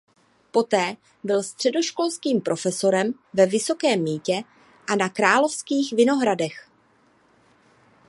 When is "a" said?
4.89-4.95